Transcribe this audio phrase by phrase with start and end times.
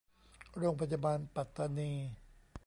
[0.57, 1.91] โรงพยาบาลปัตตานี